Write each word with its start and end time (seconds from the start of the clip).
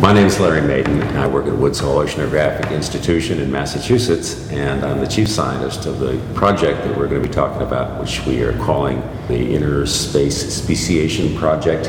My 0.00 0.12
name 0.12 0.26
is 0.26 0.38
Larry 0.38 0.60
Madin. 0.60 1.02
I 1.16 1.26
work 1.26 1.46
at 1.46 1.56
Woods 1.56 1.80
Hole 1.80 1.96
Oceanographic 2.04 2.70
Institution 2.70 3.40
in 3.40 3.50
Massachusetts, 3.50 4.48
and 4.50 4.84
I'm 4.84 5.00
the 5.00 5.06
chief 5.06 5.26
scientist 5.26 5.86
of 5.86 6.00
the 6.00 6.20
project 6.34 6.84
that 6.84 6.96
we're 6.96 7.08
going 7.08 7.22
to 7.22 7.26
be 7.26 7.32
talking 7.32 7.62
about, 7.62 7.98
which 7.98 8.24
we 8.26 8.42
are 8.42 8.56
calling 8.58 9.00
the 9.26 9.54
Inner 9.54 9.86
Space 9.86 10.54
Speciation 10.54 11.34
Project. 11.36 11.84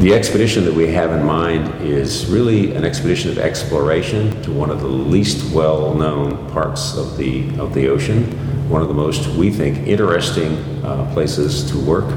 The 0.00 0.12
expedition 0.12 0.64
that 0.64 0.74
we 0.74 0.88
have 0.88 1.12
in 1.12 1.24
mind 1.24 1.80
is 1.80 2.26
really 2.26 2.74
an 2.74 2.84
expedition 2.84 3.30
of 3.30 3.38
exploration 3.38 4.42
to 4.42 4.52
one 4.52 4.70
of 4.70 4.80
the 4.80 4.88
least 4.88 5.54
well-known 5.54 6.50
parts 6.50 6.96
of 6.96 7.16
the 7.16 7.56
of 7.58 7.72
the 7.72 7.86
ocean, 7.88 8.24
one 8.68 8.82
of 8.82 8.88
the 8.88 8.94
most, 8.94 9.28
we 9.36 9.48
think, 9.50 9.86
interesting 9.86 10.56
uh, 10.84 11.08
places 11.14 11.70
to 11.70 11.78
work 11.78 12.12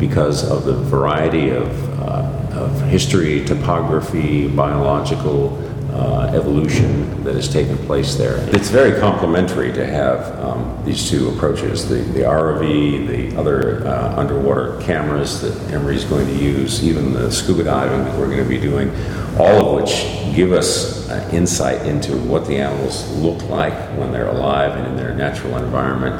because 0.00 0.42
of 0.50 0.64
the 0.64 0.74
variety 0.74 1.50
of, 1.50 2.00
uh, 2.00 2.41
of 2.62 2.80
history, 2.82 3.44
topography, 3.44 4.48
biological 4.48 5.58
uh, 5.92 6.32
evolution 6.34 7.22
that 7.22 7.34
has 7.34 7.52
taken 7.52 7.76
place 7.86 8.14
there. 8.14 8.38
It's 8.54 8.70
very 8.70 8.98
complementary 8.98 9.72
to 9.72 9.86
have 9.86 10.38
um, 10.40 10.82
these 10.84 11.10
two 11.10 11.28
approaches 11.30 11.88
the, 11.88 11.96
the 11.96 12.20
ROV, 12.20 13.06
the 13.06 13.36
other 13.38 13.86
uh, 13.86 14.16
underwater 14.16 14.80
cameras 14.80 15.42
that 15.42 15.72
Emory 15.72 15.96
is 15.96 16.04
going 16.04 16.26
to 16.26 16.34
use, 16.34 16.82
even 16.82 17.12
the 17.12 17.30
scuba 17.30 17.64
diving 17.64 18.04
that 18.04 18.18
we're 18.18 18.26
going 18.26 18.42
to 18.42 18.48
be 18.48 18.58
doing, 18.58 18.90
all 19.38 19.76
of 19.76 19.82
which 19.82 20.34
give 20.34 20.52
us 20.52 21.08
uh, 21.10 21.28
insight 21.32 21.84
into 21.86 22.16
what 22.16 22.46
the 22.46 22.56
animals 22.56 23.06
look 23.16 23.42
like 23.50 23.74
when 23.98 24.12
they're 24.12 24.28
alive 24.28 24.72
and 24.72 24.86
in 24.86 24.96
their 24.96 25.14
natural 25.14 25.58
environment 25.58 26.14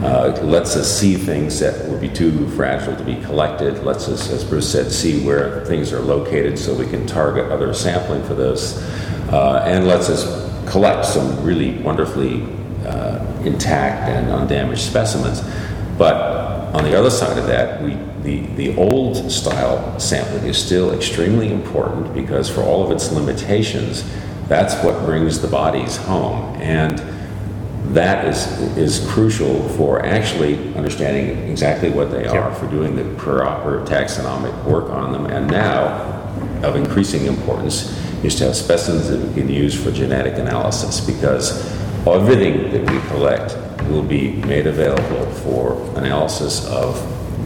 uh, 0.00 0.38
lets 0.42 0.76
us 0.76 0.88
see 0.98 1.16
things 1.16 1.58
that 1.60 1.88
would 1.88 2.00
be 2.00 2.08
too 2.08 2.48
fragile 2.50 2.94
to 2.96 3.04
be 3.04 3.16
collected, 3.22 3.82
lets 3.84 4.08
us, 4.08 4.30
as 4.30 4.44
Bruce 4.44 4.70
said, 4.70 4.92
see 4.92 5.24
where 5.24 5.64
things 5.64 5.92
are 5.92 6.00
located 6.00 6.58
so 6.58 6.74
we 6.74 6.86
can 6.86 7.06
target 7.06 7.50
other 7.50 7.74
sampling 7.74 8.22
for 8.24 8.34
those, 8.34 8.76
uh, 9.32 9.64
and 9.66 9.86
lets 9.86 10.08
us 10.08 10.24
collect 10.70 11.04
some 11.04 11.42
really 11.42 11.78
wonderfully 11.78 12.42
uh, 12.86 13.24
intact 13.44 14.08
and 14.08 14.30
undamaged 14.30 14.82
specimens. 14.82 15.42
But 15.96 16.74
on 16.74 16.84
the 16.84 16.96
other 16.96 17.10
side 17.10 17.36
of 17.38 17.46
that, 17.46 17.82
we, 17.82 17.96
the, 18.22 18.46
the 18.54 18.76
old 18.76 19.30
style 19.32 19.98
sampling 19.98 20.44
is 20.44 20.58
still 20.58 20.92
extremely 20.92 21.52
important 21.52 22.14
because, 22.14 22.48
for 22.48 22.62
all 22.62 22.84
of 22.84 22.92
its 22.92 23.10
limitations, 23.10 24.04
that's 24.46 24.74
what 24.84 25.04
brings 25.04 25.40
the 25.40 25.48
bodies 25.48 25.96
home. 25.96 26.54
And 26.60 27.17
that 27.94 28.26
is, 28.26 28.46
is 28.76 29.06
crucial 29.10 29.66
for 29.70 30.04
actually 30.04 30.74
understanding 30.74 31.48
exactly 31.48 31.90
what 31.90 32.10
they 32.10 32.26
are, 32.26 32.54
for 32.54 32.66
doing 32.66 32.96
the 32.96 33.04
proper 33.14 33.84
taxonomic 33.86 34.64
work 34.64 34.90
on 34.90 35.12
them, 35.12 35.26
and 35.26 35.50
now, 35.50 35.86
of 36.62 36.76
increasing 36.76 37.26
importance, 37.26 37.96
is 38.24 38.34
to 38.34 38.44
have 38.44 38.56
specimens 38.56 39.08
that 39.08 39.20
we 39.20 39.34
can 39.34 39.48
use 39.48 39.80
for 39.80 39.90
genetic 39.90 40.34
analysis 40.34 41.00
because 41.00 41.64
everything 42.06 42.70
that 42.72 42.90
we 42.90 43.08
collect 43.08 43.56
will 43.88 44.02
be 44.02 44.32
made 44.42 44.66
available 44.66 45.30
for 45.36 45.74
analysis 45.96 46.66
of 46.66 46.96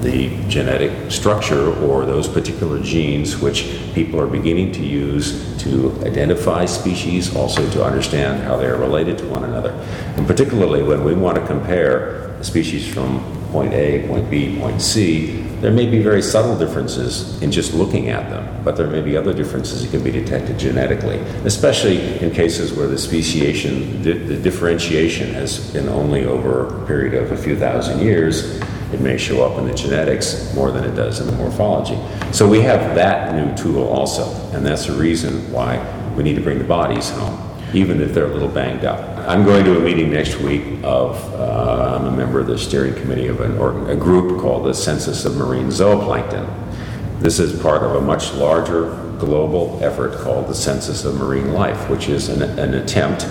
the 0.02 0.28
genetic 0.48 1.10
structure 1.10 1.72
or 1.84 2.04
those 2.04 2.28
particular 2.28 2.80
genes 2.82 3.38
which 3.38 3.78
people 3.94 4.20
are 4.20 4.26
beginning 4.26 4.72
to 4.72 4.82
use 4.82 5.56
to 5.58 5.96
identify 6.04 6.64
species, 6.64 7.34
also 7.36 7.68
to 7.70 7.84
understand 7.84 8.42
how 8.42 8.56
they 8.56 8.66
are 8.66 8.76
related 8.76 9.16
to 9.18 9.26
one 9.28 9.44
another. 9.44 9.70
And 10.16 10.26
particularly 10.26 10.82
when 10.82 11.04
we 11.04 11.14
want 11.14 11.38
to 11.38 11.46
compare 11.46 12.42
species 12.42 12.92
from 12.92 13.20
point 13.52 13.72
A, 13.72 14.06
point 14.08 14.28
B, 14.28 14.58
point 14.58 14.82
C, 14.82 15.42
there 15.60 15.70
may 15.70 15.86
be 15.86 16.02
very 16.02 16.22
subtle 16.22 16.58
differences 16.58 17.40
in 17.40 17.52
just 17.52 17.72
looking 17.72 18.08
at 18.08 18.28
them, 18.28 18.64
but 18.64 18.76
there 18.76 18.88
may 18.88 19.00
be 19.00 19.16
other 19.16 19.32
differences 19.32 19.82
that 19.82 19.92
can 19.92 20.02
be 20.02 20.10
detected 20.10 20.58
genetically, 20.58 21.18
especially 21.44 22.18
in 22.18 22.32
cases 22.32 22.72
where 22.72 22.88
the 22.88 22.98
speciation, 22.98 24.02
the 24.02 24.36
differentiation 24.36 25.32
has 25.34 25.70
been 25.72 25.88
only 25.88 26.24
over 26.24 26.82
a 26.82 26.86
period 26.86 27.14
of 27.14 27.30
a 27.30 27.36
few 27.36 27.56
thousand 27.56 28.00
years 28.00 28.60
it 28.92 29.00
may 29.00 29.16
show 29.16 29.44
up 29.44 29.58
in 29.58 29.66
the 29.66 29.74
genetics 29.74 30.54
more 30.54 30.70
than 30.70 30.84
it 30.84 30.94
does 30.94 31.20
in 31.20 31.26
the 31.26 31.32
morphology. 31.32 31.98
So 32.32 32.48
we 32.48 32.60
have 32.60 32.94
that 32.94 33.34
new 33.34 33.54
tool 33.56 33.88
also, 33.88 34.24
and 34.56 34.64
that's 34.64 34.86
the 34.86 34.92
reason 34.92 35.50
why 35.50 35.78
we 36.16 36.22
need 36.22 36.34
to 36.34 36.42
bring 36.42 36.58
the 36.58 36.64
bodies 36.64 37.10
home, 37.10 37.38
even 37.72 38.00
if 38.00 38.12
they're 38.12 38.26
a 38.26 38.32
little 38.32 38.48
banged 38.48 38.84
up. 38.84 39.00
I'm 39.28 39.44
going 39.44 39.64
to 39.64 39.78
a 39.78 39.80
meeting 39.80 40.10
next 40.10 40.40
week 40.40 40.62
of, 40.82 41.16
uh, 41.34 41.98
I'm 41.98 42.06
a 42.06 42.16
member 42.16 42.40
of 42.40 42.46
the 42.46 42.58
steering 42.58 42.94
committee 42.94 43.28
of 43.28 43.40
an, 43.40 43.56
organ, 43.56 43.88
a 43.88 43.96
group 43.96 44.40
called 44.40 44.66
the 44.66 44.74
Census 44.74 45.24
of 45.24 45.36
Marine 45.36 45.68
Zooplankton. 45.68 47.20
This 47.20 47.38
is 47.38 47.60
part 47.62 47.82
of 47.82 47.94
a 47.94 48.00
much 48.00 48.32
larger 48.34 48.90
global 49.18 49.78
effort 49.80 50.12
called 50.18 50.48
the 50.48 50.54
Census 50.54 51.04
of 51.04 51.14
Marine 51.14 51.52
Life, 51.52 51.88
which 51.88 52.08
is 52.08 52.28
an, 52.28 52.42
an 52.58 52.74
attempt 52.74 53.24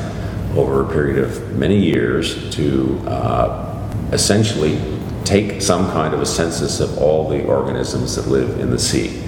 over 0.55 0.85
a 0.85 0.87
period 0.87 1.23
of 1.23 1.57
many 1.57 1.77
years 1.77 2.53
to 2.55 2.97
uh, 3.07 3.67
essentially 4.11 4.77
take 5.23 5.61
some 5.61 5.91
kind 5.91 6.13
of 6.13 6.21
a 6.21 6.25
census 6.25 6.79
of 6.79 6.97
all 6.97 7.29
the 7.29 7.45
organisms 7.45 8.15
that 8.15 8.27
live 8.27 8.59
in 8.59 8.69
the 8.69 8.79
sea. 8.79 9.21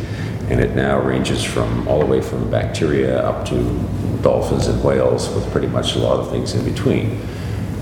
And 0.50 0.60
it 0.60 0.76
now 0.76 1.00
ranges 1.00 1.44
from 1.44 1.88
all 1.88 2.00
the 2.00 2.06
way 2.06 2.22
from 2.22 2.50
bacteria 2.52 3.20
up 3.22 3.46
to 3.48 3.56
dolphins 4.22 4.68
and 4.68 4.84
whales, 4.84 5.30
with 5.30 5.50
pretty 5.52 5.68
much 5.68 5.96
a 5.96 6.00
lot 6.00 6.20
of 6.20 6.30
things 6.30 6.54
in 6.54 6.64
between. 6.66 7.22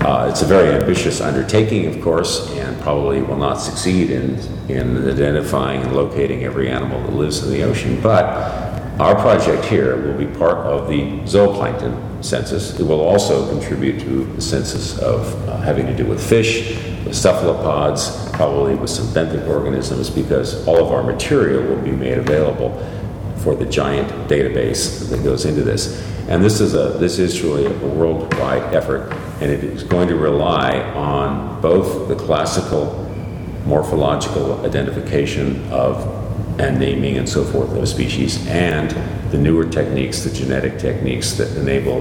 Uh, 0.00 0.28
it's 0.28 0.42
a 0.42 0.46
very 0.46 0.74
ambitious 0.74 1.20
undertaking, 1.20 1.86
of 1.86 2.02
course, 2.02 2.50
and 2.56 2.80
probably 2.80 3.22
will 3.22 3.36
not 3.36 3.54
succeed 3.54 4.10
in, 4.10 4.36
in 4.68 5.08
identifying 5.08 5.82
and 5.82 5.94
locating 5.94 6.44
every 6.44 6.68
animal 6.68 7.00
that 7.02 7.12
lives 7.12 7.44
in 7.44 7.50
the 7.52 7.62
ocean. 7.62 8.00
But 8.00 8.24
our 9.00 9.14
project 9.14 9.64
here 9.64 9.96
will 9.96 10.18
be 10.18 10.26
part 10.26 10.58
of 10.58 10.88
the 10.88 11.02
zooplankton 11.22 12.22
census. 12.24 12.78
It 12.78 12.84
will 12.84 13.00
also 13.00 13.48
contribute 13.48 14.00
to 14.00 14.24
the 14.24 14.40
census 14.40 14.98
of 14.98 15.48
uh, 15.48 15.56
having 15.58 15.86
to 15.86 15.96
do 15.96 16.04
with 16.04 16.20
fish, 16.20 16.76
cephalopods, 17.10 18.30
probably 18.32 18.74
with 18.74 18.90
some 18.90 19.06
benthic 19.08 19.48
organisms, 19.48 20.10
because 20.10 20.66
all 20.66 20.78
of 20.78 20.92
our 20.92 21.02
material 21.02 21.62
will 21.64 21.82
be 21.82 21.90
made 21.90 22.18
available 22.18 22.70
for 23.38 23.56
the 23.56 23.66
giant 23.66 24.08
database 24.28 25.08
that 25.10 25.24
goes 25.24 25.44
into 25.44 25.62
this. 25.62 26.08
And 26.28 26.44
this 26.44 26.60
is 26.60 26.74
a 26.74 26.90
this 26.98 27.18
is 27.18 27.36
truly 27.36 27.66
a 27.66 27.70
worldwide 27.70 28.74
effort, 28.74 29.12
and 29.40 29.50
it 29.50 29.64
is 29.64 29.82
going 29.82 30.08
to 30.08 30.16
rely 30.16 30.80
on 30.94 31.60
both 31.60 32.08
the 32.08 32.14
classical 32.14 32.98
morphological 33.66 34.64
identification 34.64 35.68
of 35.70 36.20
and 36.60 36.78
naming 36.78 37.16
and 37.16 37.28
so 37.28 37.44
forth 37.44 37.72
of 37.72 37.88
species, 37.88 38.46
and 38.46 38.90
the 39.32 39.38
newer 39.38 39.64
techniques, 39.64 40.22
the 40.22 40.30
genetic 40.30 40.78
techniques 40.78 41.32
that 41.32 41.56
enable 41.56 42.00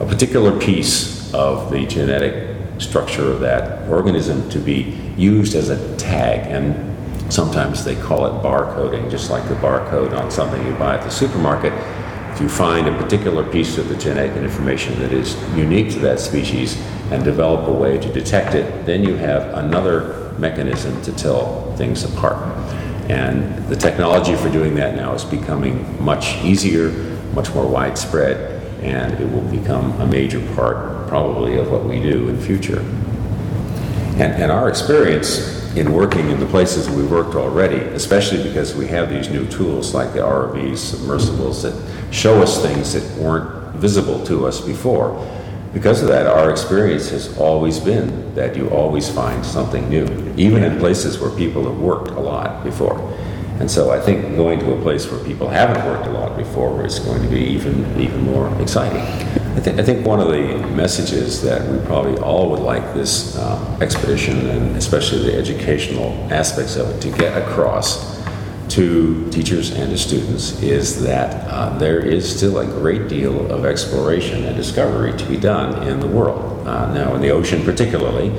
a 0.00 0.06
particular 0.06 0.58
piece 0.58 1.32
of 1.32 1.70
the 1.70 1.86
genetic 1.86 2.51
structure 2.82 3.30
of 3.30 3.40
that 3.40 3.88
organism 3.88 4.48
to 4.50 4.58
be 4.58 4.98
used 5.16 5.54
as 5.54 5.70
a 5.70 5.96
tag. 5.96 6.46
And 6.46 7.32
sometimes 7.32 7.84
they 7.84 7.96
call 7.96 8.26
it 8.26 8.42
barcoding, 8.42 9.10
just 9.10 9.30
like 9.30 9.48
the 9.48 9.54
barcode 9.56 10.16
on 10.18 10.30
something 10.30 10.64
you 10.66 10.74
buy 10.74 10.96
at 10.96 11.04
the 11.04 11.10
supermarket. 11.10 11.72
If 12.32 12.40
you 12.40 12.48
find 12.48 12.88
a 12.88 12.96
particular 12.96 13.44
piece 13.44 13.78
of 13.78 13.88
the 13.88 13.96
genetic 13.96 14.36
information 14.36 14.98
that 15.00 15.12
is 15.12 15.36
unique 15.56 15.92
to 15.92 15.98
that 16.00 16.18
species 16.18 16.80
and 17.10 17.22
develop 17.22 17.68
a 17.68 17.72
way 17.72 17.98
to 17.98 18.12
detect 18.12 18.54
it, 18.54 18.86
then 18.86 19.04
you 19.04 19.16
have 19.16 19.54
another 19.54 20.34
mechanism 20.38 21.00
to 21.02 21.12
tell 21.12 21.74
things 21.76 22.04
apart. 22.04 22.38
And 23.10 23.66
the 23.68 23.76
technology 23.76 24.34
for 24.34 24.48
doing 24.48 24.74
that 24.76 24.96
now 24.96 25.12
is 25.12 25.24
becoming 25.24 26.02
much 26.02 26.42
easier, 26.42 26.90
much 27.34 27.52
more 27.54 27.66
widespread, 27.66 28.62
and 28.82 29.12
it 29.20 29.30
will 29.30 29.48
become 29.50 30.00
a 30.00 30.06
major 30.06 30.40
part, 30.54 31.01
probably, 31.12 31.58
of 31.58 31.70
what 31.70 31.84
we 31.84 32.00
do 32.00 32.30
in 32.30 32.40
future. 32.40 32.80
And, 34.16 34.32
and 34.40 34.50
our 34.50 34.70
experience 34.70 35.76
in 35.76 35.92
working 35.92 36.30
in 36.30 36.40
the 36.40 36.46
places 36.46 36.88
we 36.88 37.02
worked 37.02 37.34
already, 37.34 37.76
especially 37.76 38.42
because 38.42 38.74
we 38.74 38.86
have 38.86 39.10
these 39.10 39.28
new 39.28 39.46
tools 39.48 39.92
like 39.92 40.14
the 40.14 40.20
ROVs, 40.20 40.78
submersibles, 40.78 41.64
that 41.64 41.74
show 42.10 42.40
us 42.40 42.62
things 42.62 42.94
that 42.94 43.04
weren't 43.20 43.76
visible 43.76 44.24
to 44.24 44.46
us 44.46 44.58
before 44.62 45.10
because 45.74 46.00
of 46.00 46.08
that, 46.08 46.26
our 46.26 46.50
experience 46.50 47.10
has 47.10 47.36
always 47.36 47.78
been 47.78 48.34
that 48.34 48.56
you 48.56 48.70
always 48.70 49.10
find 49.10 49.44
something 49.44 49.86
new, 49.90 50.06
even 50.38 50.64
in 50.64 50.78
places 50.78 51.18
where 51.18 51.30
people 51.30 51.64
have 51.64 51.78
worked 51.78 52.10
a 52.10 52.20
lot 52.20 52.64
before. 52.64 52.98
And 53.60 53.70
so 53.70 53.90
I 53.90 54.00
think 54.00 54.34
going 54.34 54.60
to 54.60 54.72
a 54.72 54.80
place 54.80 55.10
where 55.10 55.22
people 55.24 55.48
haven't 55.48 55.84
worked 55.86 56.06
a 56.06 56.10
lot 56.10 56.38
before 56.38 56.86
is 56.86 56.98
going 57.00 57.20
to 57.22 57.28
be 57.28 57.40
even 57.40 58.00
even 58.00 58.22
more 58.22 58.48
exciting. 58.62 59.41
I, 59.54 59.60
th- 59.60 59.78
I 59.78 59.82
think 59.82 60.06
one 60.06 60.18
of 60.18 60.28
the 60.28 60.66
messages 60.74 61.42
that 61.42 61.70
we 61.70 61.78
probably 61.84 62.16
all 62.22 62.50
would 62.50 62.60
like 62.60 62.94
this 62.94 63.36
uh, 63.36 63.78
expedition, 63.82 64.48
and 64.48 64.76
especially 64.76 65.30
the 65.30 65.36
educational 65.36 66.12
aspects 66.32 66.76
of 66.76 66.88
it, 66.88 67.02
to 67.02 67.10
get 67.18 67.36
across 67.36 68.22
to 68.70 69.28
teachers 69.30 69.72
and 69.72 69.90
to 69.90 69.98
students 69.98 70.62
is 70.62 71.02
that 71.02 71.46
uh, 71.48 71.76
there 71.76 72.00
is 72.00 72.34
still 72.34 72.60
a 72.60 72.64
great 72.64 73.08
deal 73.08 73.50
of 73.52 73.66
exploration 73.66 74.44
and 74.44 74.56
discovery 74.56 75.14
to 75.18 75.26
be 75.26 75.36
done 75.36 75.86
in 75.86 76.00
the 76.00 76.06
world. 76.06 76.66
Uh, 76.66 76.90
now, 76.94 77.14
in 77.14 77.20
the 77.20 77.30
ocean, 77.30 77.62
particularly, 77.62 78.32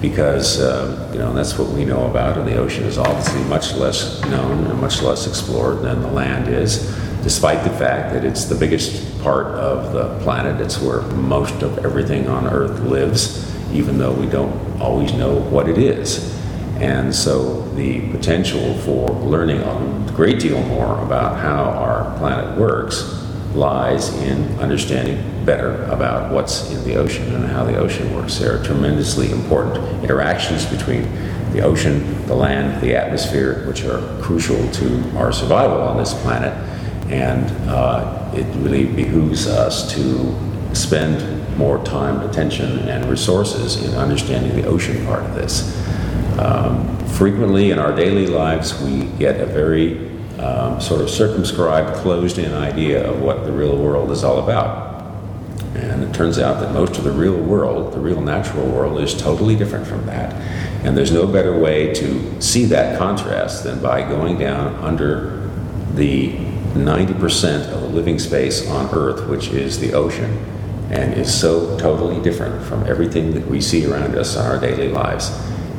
because 0.00 0.60
uh, 0.60 1.10
you 1.12 1.18
know 1.18 1.34
that's 1.34 1.58
what 1.58 1.68
we 1.68 1.84
know 1.84 2.06
about, 2.06 2.38
and 2.38 2.48
the 2.48 2.56
ocean 2.56 2.84
is 2.84 2.96
obviously 2.96 3.42
much 3.44 3.74
less 3.74 4.22
known 4.22 4.64
and 4.64 4.80
much 4.80 5.02
less 5.02 5.26
explored 5.26 5.82
than 5.82 6.00
the 6.00 6.10
land 6.10 6.48
is. 6.48 6.90
Despite 7.24 7.64
the 7.64 7.70
fact 7.70 8.12
that 8.12 8.22
it's 8.22 8.44
the 8.44 8.54
biggest 8.54 9.20
part 9.22 9.46
of 9.46 9.94
the 9.94 10.22
planet. 10.22 10.60
It's 10.60 10.78
where 10.78 11.00
most 11.00 11.62
of 11.62 11.78
everything 11.78 12.28
on 12.28 12.46
Earth 12.46 12.80
lives, 12.80 13.50
even 13.72 13.96
though 13.96 14.12
we 14.12 14.26
don't 14.26 14.80
always 14.80 15.12
know 15.14 15.34
what 15.34 15.66
it 15.66 15.78
is. 15.78 16.32
And 16.76 17.14
so 17.14 17.62
the 17.70 18.10
potential 18.10 18.74
for 18.78 19.10
learning 19.10 19.62
a 19.62 20.12
great 20.14 20.38
deal 20.38 20.62
more 20.64 21.02
about 21.02 21.40
how 21.40 21.64
our 21.64 22.16
planet 22.18 22.58
works 22.58 23.02
lies 23.54 24.12
in 24.22 24.58
understanding 24.58 25.46
better 25.46 25.84
about 25.84 26.30
what's 26.30 26.70
in 26.72 26.84
the 26.84 26.96
ocean 26.96 27.34
and 27.34 27.46
how 27.46 27.64
the 27.64 27.76
ocean 27.76 28.14
works. 28.14 28.38
There 28.38 28.60
are 28.60 28.62
tremendously 28.62 29.30
important 29.30 30.04
interactions 30.04 30.66
between 30.66 31.02
the 31.52 31.60
ocean, 31.60 32.26
the 32.26 32.34
land, 32.34 32.82
the 32.82 32.96
atmosphere, 32.96 33.66
which 33.66 33.84
are 33.84 34.20
crucial 34.20 34.70
to 34.72 35.16
our 35.16 35.32
survival 35.32 35.80
on 35.80 35.96
this 35.96 36.12
planet. 36.22 36.52
And 37.08 37.50
uh, 37.68 38.30
it 38.34 38.46
really 38.56 38.86
behooves 38.86 39.46
us 39.46 39.92
to 39.94 40.34
spend 40.74 41.56
more 41.56 41.82
time, 41.84 42.20
attention, 42.28 42.80
and 42.88 43.04
resources 43.08 43.82
in 43.84 43.94
understanding 43.94 44.56
the 44.56 44.66
ocean 44.66 45.04
part 45.06 45.22
of 45.22 45.34
this. 45.34 45.80
Um, 46.38 46.98
frequently 47.08 47.70
in 47.70 47.78
our 47.78 47.94
daily 47.94 48.26
lives, 48.26 48.80
we 48.82 49.04
get 49.18 49.40
a 49.40 49.46
very 49.46 50.10
um, 50.38 50.80
sort 50.80 51.00
of 51.00 51.08
circumscribed, 51.08 51.94
closed 51.96 52.38
in 52.38 52.52
idea 52.52 53.08
of 53.08 53.22
what 53.22 53.44
the 53.44 53.52
real 53.52 53.76
world 53.76 54.10
is 54.10 54.24
all 54.24 54.42
about. 54.42 54.94
And 55.76 56.02
it 56.02 56.12
turns 56.14 56.38
out 56.38 56.60
that 56.60 56.72
most 56.72 56.98
of 56.98 57.04
the 57.04 57.12
real 57.12 57.36
world, 57.36 57.92
the 57.92 58.00
real 58.00 58.20
natural 58.20 58.66
world, 58.66 59.00
is 59.00 59.14
totally 59.14 59.56
different 59.56 59.86
from 59.86 60.06
that. 60.06 60.32
And 60.84 60.96
there's 60.96 61.12
no 61.12 61.26
better 61.26 61.58
way 61.58 61.92
to 61.94 62.42
see 62.42 62.64
that 62.66 62.98
contrast 62.98 63.64
than 63.64 63.80
by 63.80 64.02
going 64.02 64.38
down 64.38 64.74
under 64.76 65.50
the 65.94 66.36
90% 66.74 67.72
of 67.72 67.80
the 67.80 67.88
living 67.88 68.18
space 68.18 68.68
on 68.68 68.92
Earth, 68.92 69.28
which 69.28 69.48
is 69.48 69.78
the 69.78 69.92
ocean, 69.94 70.30
and 70.90 71.14
is 71.14 71.32
so 71.32 71.78
totally 71.78 72.20
different 72.22 72.64
from 72.64 72.84
everything 72.86 73.32
that 73.32 73.46
we 73.46 73.60
see 73.60 73.86
around 73.86 74.16
us 74.16 74.36
in 74.36 74.42
our 74.42 74.58
daily 74.60 74.88
lives. 74.88 75.30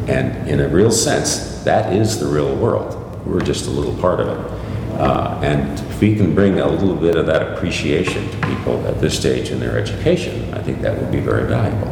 And 0.07 0.47
in 0.47 0.59
a 0.59 0.68
real 0.68 0.92
sense, 0.92 1.63
that 1.63 1.94
is 1.94 2.19
the 2.19 2.27
real 2.27 2.56
world. 2.56 3.25
We're 3.25 3.42
just 3.42 3.68
a 3.68 3.71
little 3.71 3.95
part 3.97 4.19
of 4.19 4.27
it. 4.27 4.51
Uh, 5.00 5.39
and 5.44 5.80
if 5.92 6.00
we 6.00 6.15
can 6.15 6.33
bring 6.33 6.59
a 6.59 6.68
little 6.68 6.95
bit 6.95 7.15
of 7.15 7.25
that 7.25 7.53
appreciation 7.53 8.30
to 8.30 8.47
people 8.47 8.88
at 8.88 9.01
this 9.01 9.18
stage 9.18 9.50
in 9.50 9.59
their 9.59 9.77
education, 9.77 10.53
I 10.53 10.63
think 10.63 10.81
that 10.81 10.97
would 10.97 11.12
be 11.12 11.19
very 11.19 11.47
valuable. 11.47 11.92